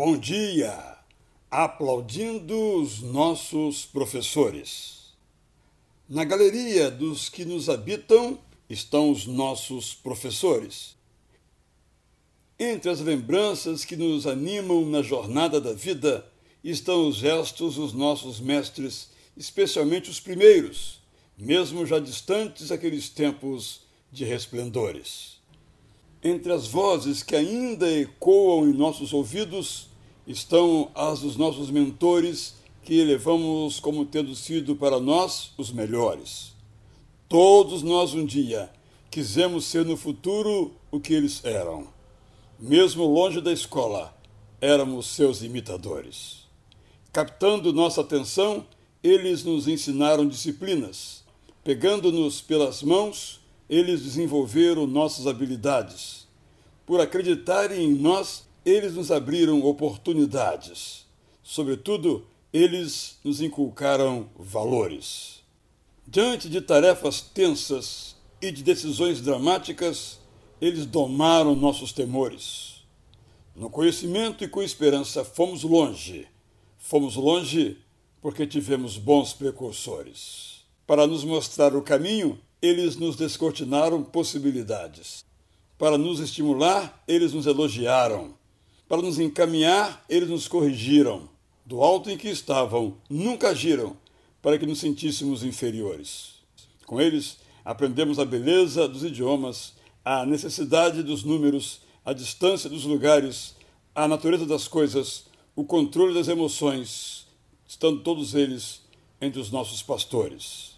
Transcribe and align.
Bom 0.00 0.16
dia! 0.16 0.96
Aplaudindo 1.50 2.56
os 2.76 3.00
nossos 3.00 3.84
professores. 3.84 5.12
Na 6.08 6.22
galeria 6.22 6.88
dos 6.88 7.28
que 7.28 7.44
nos 7.44 7.68
habitam 7.68 8.38
estão 8.70 9.10
os 9.10 9.26
nossos 9.26 9.94
professores. 9.94 10.94
Entre 12.56 12.88
as 12.88 13.00
lembranças 13.00 13.84
que 13.84 13.96
nos 13.96 14.24
animam 14.24 14.86
na 14.86 15.02
jornada 15.02 15.60
da 15.60 15.72
vida 15.72 16.24
estão 16.62 17.08
os 17.08 17.16
gestos 17.16 17.74
dos 17.74 17.92
nossos 17.92 18.38
mestres, 18.38 19.10
especialmente 19.36 20.08
os 20.08 20.20
primeiros, 20.20 21.00
mesmo 21.36 21.84
já 21.84 21.98
distantes 21.98 22.70
aqueles 22.70 23.08
tempos 23.08 23.80
de 24.12 24.24
resplendores. 24.24 25.37
Entre 26.22 26.52
as 26.52 26.66
vozes 26.66 27.22
que 27.22 27.36
ainda 27.36 27.88
ecoam 27.90 28.68
em 28.68 28.72
nossos 28.72 29.12
ouvidos 29.12 29.88
estão 30.26 30.90
as 30.94 31.20
dos 31.20 31.36
nossos 31.36 31.70
mentores 31.70 32.56
que 32.82 32.98
elevamos 32.98 33.78
como 33.78 34.04
tendo 34.04 34.34
sido 34.34 34.74
para 34.74 34.98
nós 34.98 35.52
os 35.56 35.70
melhores. 35.70 36.52
Todos 37.28 37.82
nós 37.82 38.14
um 38.14 38.24
dia 38.24 38.70
quisemos 39.10 39.66
ser 39.66 39.84
no 39.84 39.96
futuro 39.96 40.72
o 40.90 40.98
que 40.98 41.14
eles 41.14 41.44
eram. 41.44 41.86
Mesmo 42.58 43.04
longe 43.06 43.40
da 43.40 43.52
escola, 43.52 44.16
éramos 44.60 45.06
seus 45.06 45.42
imitadores. 45.42 46.48
Captando 47.12 47.72
nossa 47.72 48.00
atenção, 48.00 48.66
eles 49.02 49.44
nos 49.44 49.68
ensinaram 49.68 50.26
disciplinas. 50.26 51.22
Pegando-nos 51.62 52.40
pelas 52.40 52.82
mãos, 52.82 53.40
eles 53.68 54.02
desenvolveram 54.02 54.86
nossas 54.86 55.26
habilidades. 55.26 56.26
Por 56.86 57.00
acreditarem 57.00 57.84
em 57.84 57.94
nós, 57.94 58.46
eles 58.64 58.94
nos 58.94 59.10
abriram 59.10 59.62
oportunidades. 59.64 61.06
Sobretudo, 61.42 62.26
eles 62.52 63.18
nos 63.22 63.40
inculcaram 63.40 64.28
valores. 64.38 65.42
Diante 66.06 66.48
de 66.48 66.60
tarefas 66.60 67.20
tensas 67.20 68.16
e 68.40 68.50
de 68.50 68.62
decisões 68.62 69.20
dramáticas, 69.20 70.18
eles 70.60 70.86
domaram 70.86 71.54
nossos 71.54 71.92
temores. 71.92 72.82
No 73.54 73.68
conhecimento 73.68 74.44
e 74.44 74.48
com 74.48 74.62
esperança 74.62 75.24
fomos 75.24 75.62
longe. 75.62 76.26
Fomos 76.78 77.16
longe 77.16 77.76
porque 78.22 78.46
tivemos 78.46 78.96
bons 78.96 79.32
precursores. 79.32 80.64
Para 80.86 81.06
nos 81.06 81.24
mostrar 81.24 81.76
o 81.76 81.82
caminho, 81.82 82.40
eles 82.60 82.96
nos 82.96 83.16
descortinaram 83.16 84.02
possibilidades. 84.02 85.24
Para 85.78 85.96
nos 85.96 86.18
estimular, 86.18 87.02
eles 87.06 87.32
nos 87.32 87.46
elogiaram. 87.46 88.34
Para 88.88 89.02
nos 89.02 89.18
encaminhar, 89.18 90.04
eles 90.08 90.28
nos 90.28 90.48
corrigiram. 90.48 91.28
Do 91.64 91.82
alto 91.82 92.10
em 92.10 92.16
que 92.16 92.28
estavam, 92.28 92.96
nunca 93.08 93.50
agiram 93.50 93.96
para 94.42 94.58
que 94.58 94.66
nos 94.66 94.78
sentíssemos 94.78 95.44
inferiores. 95.44 96.36
Com 96.86 97.00
eles, 97.00 97.38
aprendemos 97.64 98.18
a 98.18 98.24
beleza 98.24 98.88
dos 98.88 99.04
idiomas, 99.04 99.74
a 100.04 100.24
necessidade 100.24 101.02
dos 101.02 101.22
números, 101.22 101.82
a 102.04 102.12
distância 102.12 102.70
dos 102.70 102.84
lugares, 102.84 103.54
a 103.94 104.08
natureza 104.08 104.46
das 104.46 104.66
coisas, 104.66 105.26
o 105.54 105.64
controle 105.64 106.14
das 106.14 106.28
emoções, 106.28 107.26
estando 107.68 108.02
todos 108.02 108.34
eles 108.34 108.80
entre 109.20 109.38
os 109.38 109.50
nossos 109.50 109.82
pastores. 109.82 110.77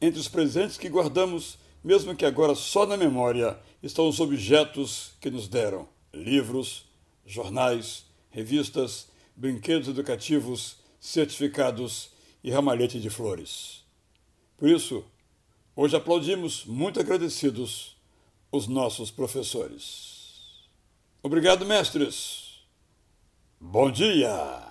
Entre 0.00 0.18
os 0.18 0.28
presentes 0.28 0.76
que 0.76 0.88
guardamos, 0.88 1.58
mesmo 1.84 2.14
que 2.14 2.24
agora 2.24 2.54
só 2.54 2.86
na 2.86 2.96
memória, 2.96 3.58
estão 3.82 4.08
os 4.08 4.20
objetos 4.20 5.12
que 5.20 5.30
nos 5.30 5.48
deram: 5.48 5.88
livros, 6.12 6.86
jornais, 7.26 8.06
revistas, 8.30 9.08
brinquedos 9.36 9.88
educativos, 9.88 10.76
certificados 10.98 12.10
e 12.42 12.50
ramalhete 12.50 12.98
de 12.98 13.10
flores. 13.10 13.84
Por 14.56 14.68
isso, 14.68 15.04
hoje 15.74 15.96
aplaudimos, 15.96 16.64
muito 16.64 17.00
agradecidos, 17.00 17.96
os 18.52 18.66
nossos 18.66 19.10
professores. 19.10 20.68
Obrigado, 21.22 21.64
mestres. 21.64 22.64
Bom 23.60 23.90
dia! 23.90 24.69